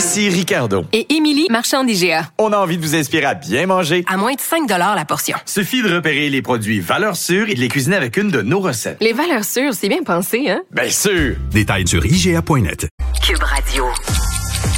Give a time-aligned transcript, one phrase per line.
[0.00, 0.86] Ici Ricardo.
[0.94, 2.30] Et Émilie, marchand d'IGA.
[2.38, 4.02] On a envie de vous inspirer à bien manger.
[4.08, 5.36] À moins de 5 la portion.
[5.44, 8.60] Suffit de repérer les produits valeurs sûres et de les cuisiner avec une de nos
[8.60, 8.96] recettes.
[9.02, 10.62] Les valeurs sûres, c'est bien pensé, hein?
[10.70, 11.36] Bien sûr!
[11.50, 12.88] Détails sur IGA.net.
[13.22, 13.84] Cube Radio.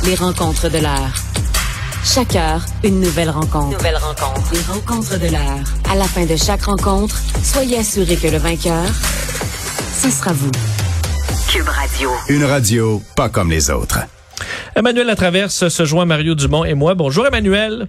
[0.04, 1.14] Les rencontres de l'heure.
[2.04, 3.78] Chaque heure, une nouvelle rencontre.
[3.78, 4.52] Nouvelle rencontre.
[4.52, 5.62] Les rencontres de l'heure.
[5.88, 8.88] À la fin de chaque rencontre, soyez assurés que le vainqueur,
[10.02, 10.50] ce sera vous.
[11.48, 12.10] Cube Radio.
[12.28, 14.00] Une radio pas comme les autres.
[14.74, 16.94] Emmanuel Latraverse se joint Mario Dumont et moi.
[16.94, 17.88] Bonjour Emmanuel.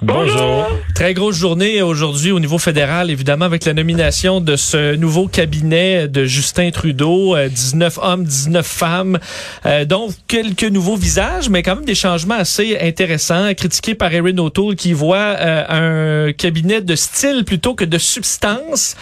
[0.00, 0.66] Bonjour.
[0.94, 6.08] Très grosse journée aujourd'hui au niveau fédéral, évidemment, avec la nomination de ce nouveau cabinet
[6.08, 9.18] de Justin Trudeau, 19 hommes, 19 femmes,
[9.66, 14.38] euh, donc quelques nouveaux visages, mais quand même des changements assez intéressants, critiqués par Erin
[14.38, 18.96] O'Toole qui voit euh, un cabinet de style plutôt que de substance.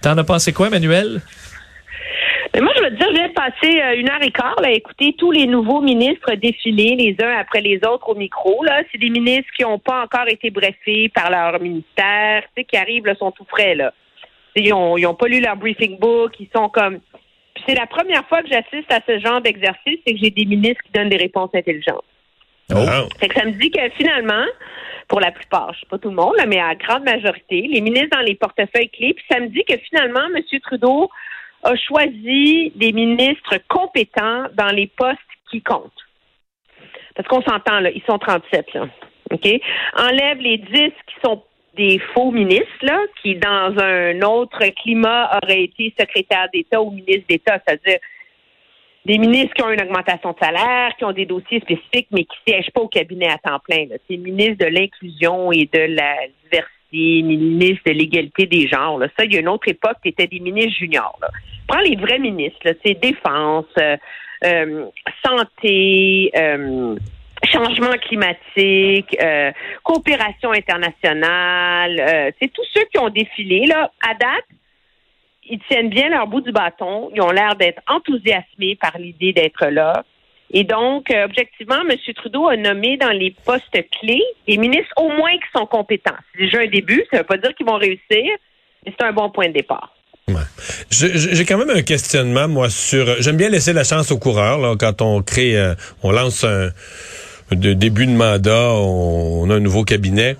[0.00, 1.20] T'en as pensé quoi, Emmanuel?
[2.54, 4.60] Mais moi, je veux te dire, je viens de passer euh, une heure et quart
[4.62, 8.62] à écouter tous les nouveaux ministres défiler les uns après les autres au micro.
[8.64, 12.64] Là, c'est des ministres qui n'ont pas encore été brefés par leur ministère, tu sais,
[12.64, 13.92] qui arrivent, là, sont tout frais là.
[14.54, 17.00] Ils n'ont ils ont pas lu leur briefing book, ils sont comme.
[17.54, 20.44] Puis c'est la première fois que j'assiste à ce genre d'exercice, c'est que j'ai des
[20.44, 22.04] ministres qui donnent des réponses intelligentes.
[22.74, 23.08] Oh.
[23.18, 24.44] Fait que ça me dit que finalement,
[25.08, 27.66] pour la plupart, je sais pas tout le monde, là, mais à la grande majorité,
[27.70, 30.42] les ministres dans les portefeuilles clés, puis ça me dit que finalement, M.
[30.62, 31.10] Trudeau
[31.62, 35.18] a choisi des ministres compétents dans les postes
[35.50, 35.92] qui comptent.
[37.14, 38.88] Parce qu'on s'entend, là, ils sont 37, là.
[39.30, 39.48] OK?
[39.96, 41.42] Enlève les 10 qui sont
[41.76, 47.26] des faux ministres, là, qui, dans un autre climat, auraient été secrétaires d'État ou ministres
[47.28, 47.98] d'État, c'est-à-dire
[49.04, 52.36] des ministres qui ont une augmentation de salaire, qui ont des dossiers spécifiques, mais qui
[52.46, 53.86] ne siègent pas au cabinet à temps plein.
[54.08, 58.98] C'est ministre de l'inclusion et de la diversité, ministre de l'égalité des genres.
[58.98, 59.08] Là.
[59.16, 61.18] Ça, il y a une autre époque, c'était des ministres juniors.
[61.66, 63.96] Prends les vrais ministres, c'est défense, euh,
[64.44, 64.86] euh,
[65.24, 66.96] santé, euh,
[67.44, 69.16] changement climatique,
[69.82, 72.32] coopération internationale.
[72.40, 73.66] c'est tous ceux qui ont défilé.
[73.66, 74.46] Là, à date,
[75.48, 77.10] ils tiennent bien leur bout du bâton.
[77.14, 80.04] Ils ont l'air d'être enthousiasmés par l'idée d'être là.
[80.52, 81.96] Et donc, euh, objectivement, M.
[82.14, 86.16] Trudeau a nommé dans les postes clés des ministres au moins qui sont compétents.
[86.34, 87.04] C'est déjà un début.
[87.10, 88.36] Ça ne veut pas dire qu'ils vont réussir,
[88.84, 89.94] mais c'est un bon point de départ.
[90.90, 93.20] J'ai quand même un questionnement, moi, sur...
[93.20, 95.56] J'aime bien laisser la chance aux coureurs, quand on crée...
[95.56, 96.70] euh, on lance un...
[97.50, 100.36] Début de mandat, on a un nouveau cabinet.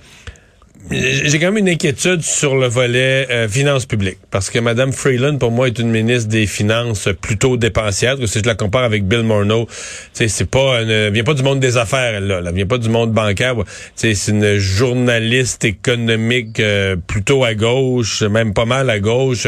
[0.91, 4.19] J'ai quand même une inquiétude sur le volet euh, finances publiques.
[4.31, 8.19] Parce que Mme Freeland, pour moi, est une ministre des Finances plutôt dépensière.
[8.19, 9.69] Que si je la compare avec Bill Morneau,
[10.13, 12.43] c'est pas une, vient pas du monde des affaires, elle, là.
[12.45, 13.55] Elle vient pas du monde bancaire.
[13.95, 19.47] C'est une journaliste économique euh, plutôt à gauche, même pas mal à gauche,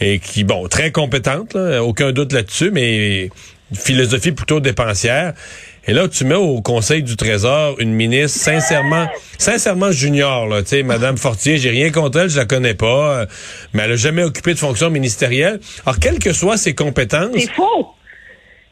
[0.00, 3.30] et qui, bon, très compétente, là, aucun doute là-dessus, mais
[3.72, 5.32] philosophie plutôt dépensière.
[5.88, 9.06] Et là, tu mets au Conseil du Trésor une ministre sincèrement,
[9.38, 10.62] sincèrement junior, là.
[10.62, 13.26] Tu sais, Madame Fortier, j'ai rien contre elle, je la connais pas, euh,
[13.72, 15.60] mais elle a jamais occupé de fonction ministérielle.
[15.84, 17.30] Alors, quelles que soient ses compétences.
[17.36, 17.86] C'est faux.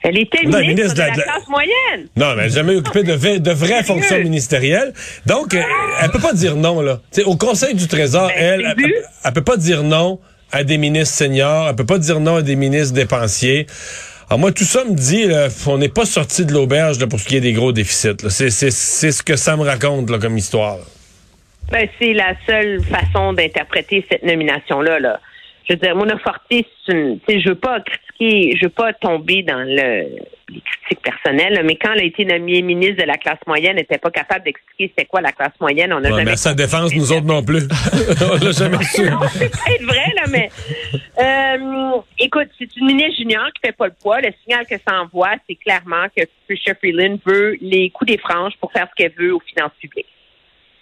[0.03, 2.09] Elle était Non, ministre, ministre de la, de la- classe moyenne.
[2.17, 4.93] Non, mais elle n'a jamais occupé de, de vraies fonctions ministérielles.
[5.25, 5.63] Donc, euh,
[6.03, 7.01] elle peut pas dire non, là.
[7.13, 8.93] Tu sais, au Conseil du Trésor, Ben, elle, elle, elle-
[9.25, 10.19] elle peut pas dire non
[10.53, 13.67] à des ministres seniors, elle peut pas dire non à des ministres dépensiers.
[14.31, 17.29] Alors moi, tout ça me dit, là, on n'est pas sorti de l'auberge pour ce
[17.29, 18.17] qui est des gros déficits.
[18.29, 20.79] C'est ce que ça me raconte là, comme histoire.
[21.71, 24.99] Ben, c'est la seule façon d'interpréter cette nomination-là.
[25.01, 25.21] Là.
[25.69, 26.19] Je veux dire, Mona
[26.51, 30.21] sais, je veux pas critiquer, je veux pas tomber dans le,
[30.55, 33.83] les critiques personnelles, mais quand elle a été nommée ministre de la classe moyenne, elle
[33.83, 35.93] n'était pas capable d'expliquer c'était quoi la classe moyenne.
[35.93, 37.63] On a Ouais, jamais mais à sa défense, nous autres non plus.
[38.33, 39.03] on l'a jamais su.
[39.33, 40.51] C'est peut-être vrai, là, mais
[41.21, 44.21] euh, écoute, c'est une ministre junior qui fait pas le poids.
[44.21, 48.53] Le signal que ça envoie, c'est clairement que Patricia Freeland veut les coups des franges
[48.61, 50.07] pour faire ce qu'elle veut aux finances publiques.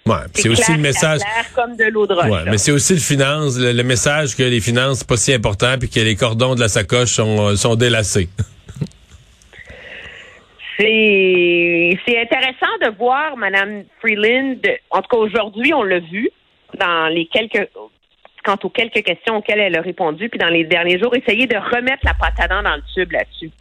[0.05, 1.21] Ouais, c'est aussi le message.
[1.21, 2.27] c'est comme de l'eau de roche.
[2.27, 5.33] Ouais, mais c'est aussi le finance, le, le message que les finances c'est pas si
[5.33, 8.29] important puis que les cordons de la sacoche sont, euh, sont délacés.
[10.84, 14.56] C'est intéressant de voir Mme Freeland.
[14.90, 16.29] En tout cas, aujourd'hui, on l'a vu
[16.75, 17.69] dans les quelques
[18.44, 21.56] quant aux quelques questions auxquelles elle a répondu, puis dans les derniers jours, essayer de
[21.56, 23.52] remettre la patate dans le tube là-dessus.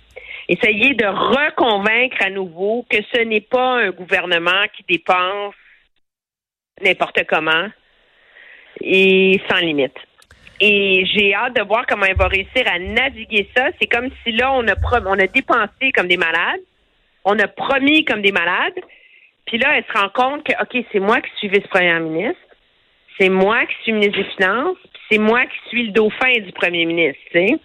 [0.50, 5.53] essayer de reconvaincre à nouveau que ce n'est pas un gouvernement qui dépense
[6.81, 7.68] n'importe comment
[8.81, 9.95] et sans limite.
[10.59, 13.68] Et j'ai hâte de voir comment elle va réussir à naviguer ça.
[13.79, 14.75] C'est comme si là, on a,
[15.06, 16.62] on a dépensé comme des malades,
[17.25, 18.79] on a promis comme des malades,
[19.45, 22.39] puis là, elle se rend compte que, OK, c'est moi qui suis vice-première ministre,
[23.19, 26.51] c'est moi qui suis ministre des Finances, puis c'est moi qui suis le dauphin du
[26.53, 27.59] premier ministre, tu sais.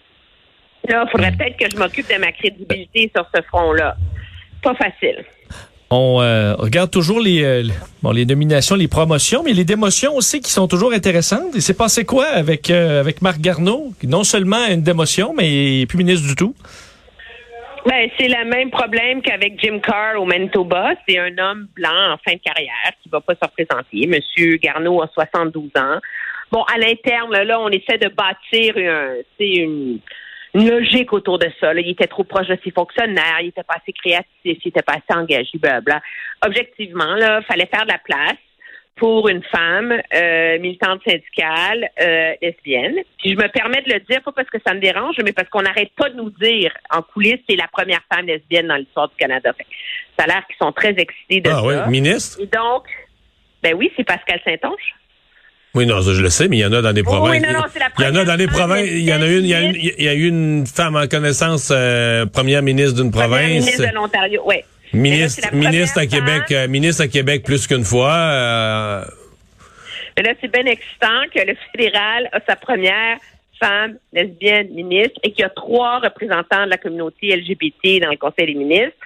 [0.89, 3.97] Là, il faudrait peut-être que je m'occupe de ma crédibilité sur ce front-là.
[4.63, 5.25] Pas facile.
[5.91, 7.63] On euh, regarde toujours les, euh,
[8.03, 11.55] bon, les nominations, les promotions, mais les démotions aussi qui sont toujours intéressantes.
[11.55, 15.33] Et c'est passé quoi avec, euh, avec Marc Garneau, qui non seulement a une démotion,
[15.37, 16.55] mais il est plus ministre du tout?
[17.87, 20.95] Ben, c'est le même problème qu'avec Jim Carr au Manitoba.
[21.09, 24.09] C'est un homme blanc en fin de carrière qui va pas se représenter.
[24.09, 26.01] Monsieur Garneau a 72 ans.
[26.51, 30.01] Bon, à l'interne, là, on essaie de bâtir un, une,
[30.55, 31.73] une logique autour de ça.
[31.73, 31.81] là.
[31.81, 34.95] Il était trop proche de ses fonctionnaires, il était pas assez créatif, il était pas
[34.95, 36.03] assez engagé, blablabla.
[36.45, 38.37] Objectivement, là, fallait faire de la place
[38.97, 42.95] pour une femme euh, militante syndicale euh, lesbienne.
[43.19, 45.49] Puis je me permets de le dire, pas parce que ça me dérange, mais parce
[45.51, 49.09] qu'on n'arrête pas de nous dire en coulisses c'est la première femme lesbienne dans l'histoire
[49.09, 49.53] du Canada.
[49.57, 49.67] Fait
[50.19, 51.63] ça a l'air qu'ils sont très excités de Ah ça.
[51.63, 52.39] oui, ministre?
[52.41, 52.85] Et donc,
[53.63, 54.95] ben oui, c'est Pascal Saint-Onge.
[55.75, 57.33] Oui, non, ça, je le sais, mais il y en a dans les Oh, provinces.
[57.33, 58.89] oui, non, non, c'est la il y en a dans les première provinces.
[58.91, 60.97] Il y en a une, il y a une, il y a eu une femme
[60.97, 63.49] en connaissance, euh, première ministre d'une Première province.
[63.51, 64.57] ministre de l'Ontario, oui.
[64.93, 68.13] Ministre, là, à Québec, euh, ministre à Québec plus qu'une fois.
[68.13, 69.05] euh,
[70.17, 73.19] Mais là, c'est bien excitant que le fédéral a sa première
[73.61, 78.17] femme lesbienne ministre et qu'il y a trois représentants de la communauté LGBT dans le
[78.17, 78.97] Conseil des ministres,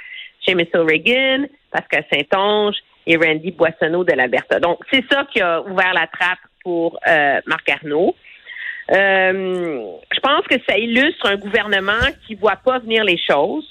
[0.44, 2.76] Seamus O'Regan, Pascal Saint-Onge
[3.06, 4.60] et Randy Boissonneau de l'Alberta.
[4.60, 8.14] Donc, c'est ça qui a ouvert la trappe pour euh, Marc Arnault.
[8.90, 13.66] Euh, je pense que ça illustre un gouvernement qui voit pas venir les choses.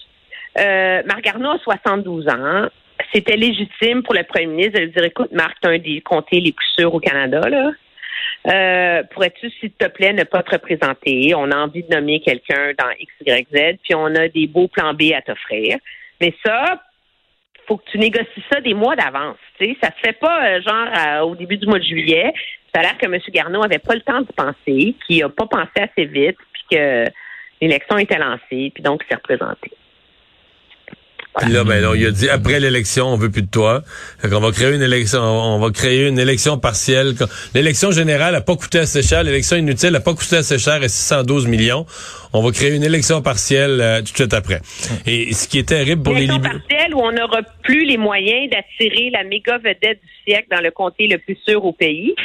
[0.57, 2.67] Euh, Marc Arnault a 72 ans.
[3.13, 6.39] C'était légitime pour le premier ministre de lui dire, écoute, Marc, tu un des comtés
[6.41, 7.71] les plus sûrs au Canada, là.
[8.47, 11.33] Euh, pourrais-tu, s'il te plaît, ne pas te représenter?
[11.35, 14.67] On a envie de nommer quelqu'un dans X, Y, Z, puis on a des beaux
[14.67, 15.77] plans B à t'offrir.
[16.21, 16.81] Mais ça,
[17.67, 19.37] faut que tu négocies ça des mois d'avance.
[19.59, 22.33] Tu sais, ça se fait pas euh, genre à- au début du mois de juillet.
[22.73, 23.17] Ça a l'air que M.
[23.29, 27.05] Garneau avait pas le temps d'y penser, qu'il a pas pensé assez vite, puis que
[27.61, 29.71] l'élection était lancée, puis donc il s'est représenté.
[31.37, 33.83] Puis là, ben, non, il a dit après l'élection, on veut plus de toi.
[34.19, 37.13] Fait qu'on va créer une élection, on va créer une élection partielle.
[37.53, 40.89] L'élection générale a pas coûté assez cher, l'élection inutile a pas coûté assez cher et
[40.89, 41.85] 612 millions.
[42.33, 44.61] On va créer une élection partielle euh, tout de suite après.
[45.05, 46.41] Et ce qui est terrible pour les libéraux.
[46.41, 50.71] partielle où on n'aura plus les moyens d'attirer la méga vedette du siècle dans le
[50.71, 52.15] comté le plus sûr au pays,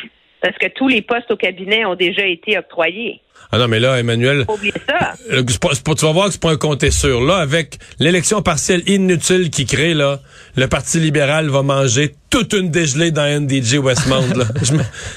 [0.44, 3.22] parce que tous les postes au cabinet ont déjà été octroyés.
[3.50, 4.44] Ah non, mais là, Emmanuel,
[4.86, 5.14] ça.
[5.32, 7.22] euh, pas- tu vas voir que c'est pas un comté sûr.
[7.22, 10.20] Là, avec l'élection partielle inutile qui crée, là,
[10.56, 14.44] le Parti libéral va manger toute une dégelée dans NDG Westmount.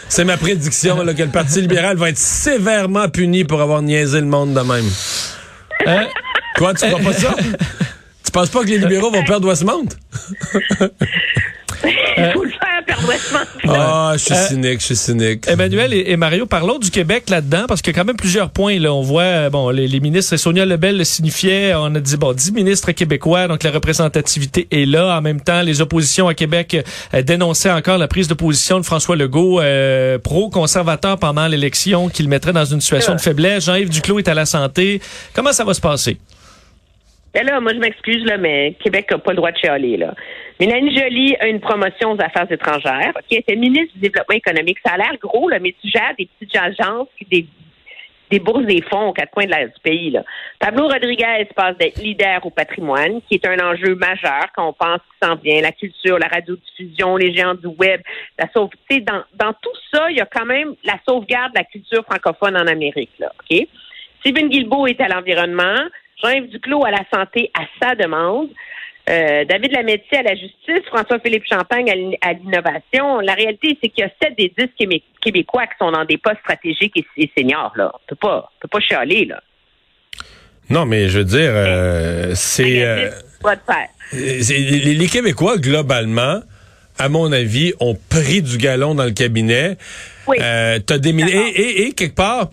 [0.07, 4.21] C'est ma prédiction, là, que le Parti libéral va être sévèrement puni pour avoir niaisé
[4.21, 4.89] le monde de même.
[5.85, 6.07] Hein?
[6.57, 7.35] Quoi, tu crois pas ça?
[8.23, 9.87] Tu penses pas que les libéraux vont perdre Westmount?
[13.67, 15.47] Ah, je suis Euh, cynique, je suis cynique.
[15.47, 18.49] Emmanuel et, et Mario, parlons du Québec là-dedans, parce qu'il y a quand même plusieurs
[18.49, 18.79] points.
[18.79, 18.93] Là.
[18.93, 22.33] On voit, euh, bon, les, les ministres, Sonia Lebel le signifiait, on a dit, bon,
[22.33, 25.17] 10 ministres québécois, donc la représentativité est là.
[25.17, 26.77] En même temps, les oppositions à Québec
[27.13, 32.29] euh, dénonçaient encore la prise de position de François Legault, euh, pro-conservateur pendant l'élection, qu'il
[32.29, 33.65] mettrait dans une situation de faiblesse.
[33.65, 35.01] Jean-Yves Duclos est à la santé.
[35.33, 36.17] Comment ça va se passer?
[37.33, 40.13] Ben là, moi, je m'excuse, là, mais Québec n'a pas le droit de chialer, là.
[40.59, 43.13] Mélanie Joly a une promotion aux affaires étrangères.
[43.15, 44.79] OK, elle était ministre du Développement économique.
[44.85, 47.47] Ça a l'air gros, là, mais tu gères des petites agences qui des,
[48.31, 50.23] des bourses des fonds aux quatre coins de du pays, là.
[50.59, 54.99] Pablo Rodriguez passe d'être leader au patrimoine, qui est un enjeu majeur quand on pense
[54.99, 58.01] qu'il s'en vient, la culture, la radiodiffusion, les géants du web,
[58.39, 61.53] la sauve, tu sais, dans, dans tout ça, il y a quand même la sauvegarde
[61.53, 63.67] de la culture francophone en Amérique, là, OK?
[64.21, 65.77] Stephen Guilbeault est à l'environnement.
[66.21, 68.49] Jean-Yves Duclos à la santé à sa demande.
[69.09, 73.19] Euh, David Lametti à la justice, François-Philippe Champagne à l'in- à l'innovation.
[73.21, 76.17] La réalité, c'est qu'il y a 7 des 10 Québé- Québécois qui sont dans des
[76.17, 77.71] postes stratégiques et, seniors.
[77.77, 77.91] Là.
[77.93, 79.25] On peut pas, on peut pas chialer.
[79.25, 79.41] Là.
[80.69, 82.83] Non, mais je veux dire, euh, c'est...
[82.83, 83.09] euh,
[84.11, 86.41] les, Québécois, globalement,
[86.99, 89.77] à mon avis, ont pris du galon dans le cabinet.
[90.27, 90.37] Oui.
[90.41, 91.09] Euh, des
[91.55, 92.49] et quelque part,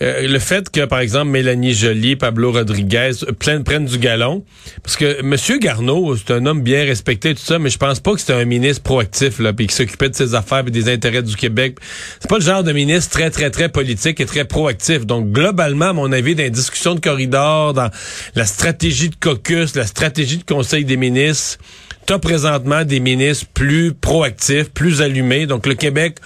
[0.00, 4.44] euh, le fait que, par exemple, Mélanie Joly, Pablo Rodriguez prennent, prennent du galon,
[4.82, 5.36] parce que M.
[5.60, 8.44] Garneau, c'est un homme bien respecté, tout ça, mais je pense pas que c'était un
[8.44, 11.78] ministre proactif, là, puis qui s'occupait de ses affaires et des intérêts du Québec.
[12.20, 15.04] C'est pas le genre de ministre très, très, très politique et très proactif.
[15.04, 17.90] Donc, globalement, à mon avis, dans les discussions de corridor, dans
[18.34, 21.58] la stratégie de caucus, la stratégie de conseil des ministres,
[22.06, 25.46] t'as présentement des ministres plus proactifs, plus allumés.
[25.46, 26.18] Donc, le Québec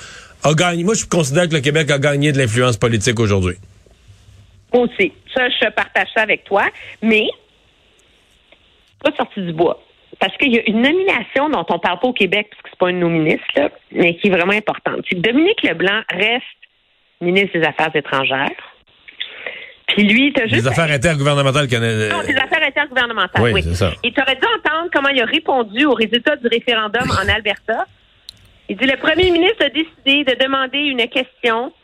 [0.42, 0.84] a gagné.
[0.84, 3.56] Moi, je considère que le Québec a gagné de l'influence politique aujourd'hui.
[4.72, 5.12] Aussi.
[5.34, 6.64] Ça, je partage ça avec toi.
[7.02, 7.26] Mais,
[9.02, 9.82] pas sorti du bois.
[10.18, 12.78] Parce qu'il y a une nomination dont on parle pas au Québec, parce que c'est
[12.78, 15.00] pas une ministres, là, mais qui est vraiment importante.
[15.12, 16.44] Dominique Leblanc reste
[17.20, 18.50] ministre des Affaires étrangères.
[19.88, 20.62] Puis lui, t'as juste.
[20.62, 22.10] Les affaires intergouvernementales canadiennes.
[22.12, 23.62] Non, des affaires intergouvernementales, Oui, oui.
[23.62, 23.92] c'est ça.
[24.02, 27.86] Et tu aurais dû entendre comment il a répondu aux résultats du référendum en Alberta.
[28.72, 31.74] Il dit le premier ministre a décidé de demander une question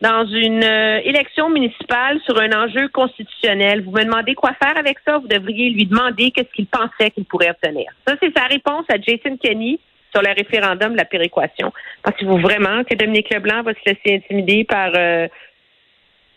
[0.00, 3.84] dans une euh, élection municipale sur un enjeu constitutionnel.
[3.84, 5.18] Vous me demandez quoi faire avec ça?
[5.18, 7.92] Vous devriez lui demander qu'est-ce qu'il pensait qu'il pourrait obtenir.
[8.06, 9.78] Ça, c'est sa réponse à Jason Kenney
[10.14, 11.74] sur le référendum de la péréquation.
[12.02, 15.28] Pensez-vous vraiment que Dominique Leblanc va se laisser intimider par euh,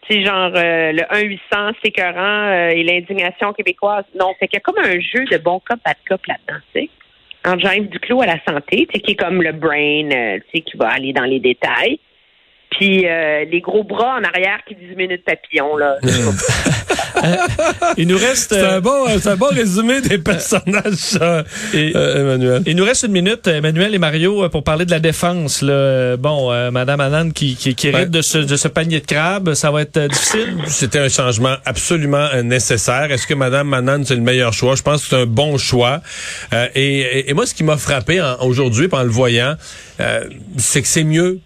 [0.10, 4.03] genre euh, le 1-800, c'est euh, et l'indignation québécoise?
[4.20, 6.60] Non, c'est qu'il y a comme un jeu de bon cop, bad cop là-dedans.
[7.46, 11.13] Entre Jean-Yves Duclos à la santé, qui est comme le brain, euh, qui va aller
[11.13, 12.00] dans les détails.
[12.71, 15.95] Puis euh, les gros bras en arrière qui disent minute papillon, là.
[17.97, 18.53] Il nous reste.
[18.53, 21.43] C'est euh, un bon, c'est un bon résumé des personnages, ça,
[21.74, 22.63] Et- euh, Emmanuel.
[22.65, 25.62] Il nous reste une minute, Emmanuel et Mario, euh, pour parler de la défense.
[25.62, 25.74] Là.
[25.74, 28.05] Euh, Bon, euh, Madame Anand qui, qui, qui Ouais.
[28.05, 30.57] de, ce, de ce panier de crabes, ça va être euh, difficile?
[30.67, 33.12] C'était un changement absolument euh, nécessaire.
[33.12, 34.75] Est-ce que Mme Manan, c'est le meilleur choix?
[34.75, 36.01] Je pense que c'est un bon choix.
[36.53, 39.55] Euh, et, et- et moi, ce qui m'a frappé en- aujourd'hui, en le voyant,
[40.00, 40.21] euh,
[40.57, 41.39] c'est que c'est mieux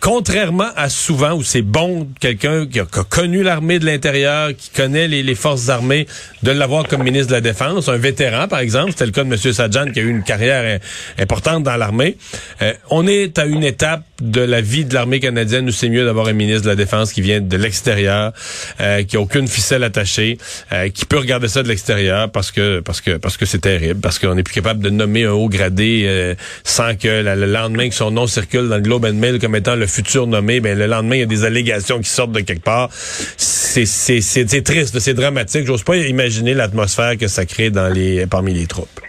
[0.00, 5.08] contrairement à souvent où c'est bon quelqu'un qui a, connu l'armée de l'intérieur, qui connaît
[5.08, 6.06] les, forces armées,
[6.42, 9.32] de l'avoir comme ministre de la Défense, un vétéran par exemple, c'était le cas de
[9.32, 9.36] M.
[9.36, 10.80] Sajjan qui a eu une carrière
[11.18, 12.16] importante dans l'armée.
[12.62, 16.04] Euh, on est à une étape de la vie de l'armée canadienne où c'est mieux
[16.04, 18.32] d'avoir un ministre de la Défense qui vient de l'extérieur,
[18.80, 20.38] euh, qui a aucune ficelle attachée,
[20.72, 24.00] euh, qui peut regarder ça de l'extérieur parce que parce que parce que c'est terrible,
[24.00, 26.34] parce qu'on n'est plus capable de nommer un haut gradé
[26.64, 29.76] sans que le lendemain que son nom circule dans le Globe and Mail comme étant
[29.76, 32.64] le futur nommé, ben le lendemain il y a des allégations qui sortent de quelque
[32.64, 32.88] part.
[32.90, 35.66] C'est triste, c'est dramatique.
[35.66, 39.00] J'ose pas imaginer l'atmosphère que ça crée dans les parmi les troupes.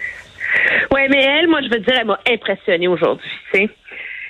[0.94, 3.28] Oui, mais elle, moi, je veux dire, elle m'a impressionnée aujourd'hui.
[3.52, 3.70] Tu sais,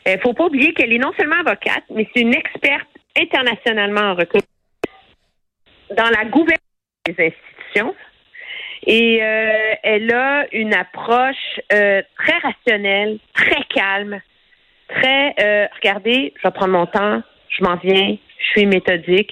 [0.06, 2.88] Il faut pas oublier qu'elle est non seulement avocate, mais c'est une experte
[3.20, 4.44] internationalement reconnue
[5.94, 7.94] dans la gouvernance des institutions.
[8.86, 14.22] Et euh, elle a une approche euh, très rationnelle, très calme,
[14.88, 15.34] très.
[15.40, 19.32] euh, regardez, je vais prendre mon temps, je m'en viens, je suis méthodique.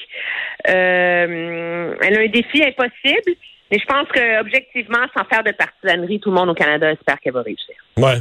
[0.67, 3.33] Euh, elle a un défi impossible,
[3.71, 7.19] mais je pense que objectivement, sans faire de partisanerie, tout le monde au Canada espère
[7.19, 7.75] qu'elle va réussir.
[7.97, 8.17] Ouais.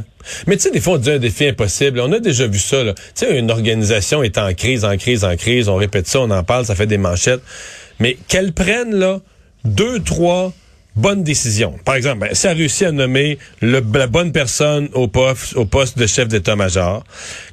[0.47, 1.99] Mais tu sais, des fois, on dit un défi impossible.
[1.99, 2.83] On a déjà vu ça.
[2.83, 5.69] Tu sais, une organisation est en crise, en crise, en crise.
[5.69, 7.41] On répète ça, on en parle, ça fait des manchettes.
[7.99, 9.19] Mais qu'elle prenne, là,
[9.63, 10.51] deux, trois
[10.95, 11.75] bonnes décisions.
[11.83, 16.27] Par exemple, ben, si elle réussit à nommer la bonne personne au poste, de chef
[16.27, 17.03] d'état-major,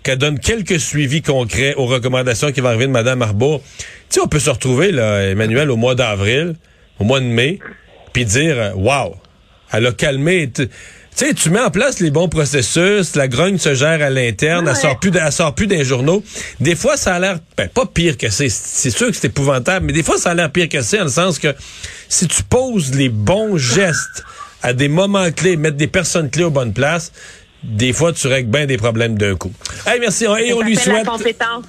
[0.02, 3.62] qu'elle donne quelques suivis concrets aux recommandations qui vont arriver de Mme Arbour,
[4.10, 6.54] tu on peut se retrouver, là, Emmanuel, au mois d'avril,
[6.98, 7.58] au mois de mai,
[8.12, 9.16] puis dire, euh, wow,
[9.72, 10.50] elle a calmé.
[11.16, 14.66] Tu sais, tu mets en place les bons processus, la grogne se gère à l'interne,
[14.68, 16.24] elle sort plus, de- elle sort plus des journaux.
[16.58, 18.48] Des fois, ça a l'air, ben, pas pire que c'est.
[18.48, 21.04] C'est sûr que c'est épouvantable, mais des fois, ça a l'air pire que c'est, en
[21.04, 21.54] le sens que
[22.08, 24.24] si tu poses les bons gestes
[24.62, 27.12] à des moments clés, mettre des personnes clés aux bonnes places,
[27.62, 29.52] des fois, tu règles bien des problèmes d'un coup.
[29.86, 30.26] Hey, merci.
[30.26, 31.04] On- Et on lui souhaite.
[31.04, 31.64] la compétence.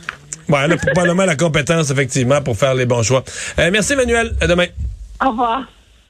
[0.47, 3.23] Bon, elle a probablement la compétence, effectivement, pour faire les bons choix.
[3.59, 4.35] Euh, merci, Emmanuel.
[4.41, 4.67] À demain.
[5.23, 5.63] Au revoir.